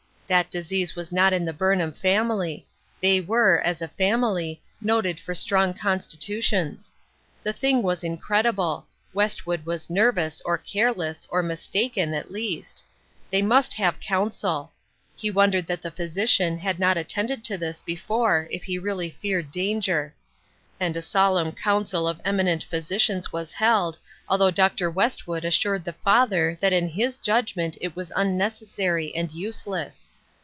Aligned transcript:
That 0.31 0.49
disease 0.49 0.95
was 0.95 1.11
not 1.11 1.33
in 1.33 1.43
the 1.43 1.51
Burnham 1.51 1.91
family; 1.91 2.65
they 3.01 3.19
were, 3.19 3.59
as 3.65 3.81
a 3.81 3.89
family, 3.89 4.61
noted 4.79 5.19
for 5.19 5.35
strong 5.35 5.73
constitu 5.73 6.41
tions. 6.41 6.93
The 7.43 7.51
thing 7.51 7.83
was 7.83 8.01
incredible; 8.01 8.87
Westwood 9.13 9.65
was 9.65 9.89
nervous, 9.89 10.41
or 10.45 10.57
careless, 10.57 11.27
or 11.29 11.43
mistaken, 11.43 12.13
at 12.13 12.31
least; 12.31 12.81
they 13.29 13.41
must 13.41 13.73
have 13.73 13.99
counsel; 13.99 14.71
he 15.17 15.29
wondered 15.29 15.67
that 15.67 15.81
the 15.81 15.91
physi 15.91 16.29
cian 16.29 16.59
had 16.59 16.79
not 16.79 16.95
attended 16.95 17.43
to 17.43 17.57
this 17.57 17.81
before 17.81 18.47
if 18.51 18.63
he 18.63 18.79
really 18.79 19.09
feared 19.09 19.51
danger. 19.51 20.15
And 20.79 20.95
a 20.95 21.01
solemn 21.01 21.51
council 21.51 22.07
of 22.07 22.21
eminent 22.23 22.63
physicians 22.63 23.33
was 23.33 23.51
held, 23.51 23.99
although 24.29 24.49
Dr. 24.49 24.89
Westwood 24.89 25.43
as 25.43 25.55
sured 25.55 25.83
the 25.83 25.91
father 25.91 26.57
that 26.61 26.71
in 26.71 26.87
his 26.87 27.17
judgment 27.19 27.77
it 27.81 27.97
was 27.97 28.11
unnec 28.15 28.61
essary 28.63 29.11
and 29.13 29.29
useless. 29.33 30.07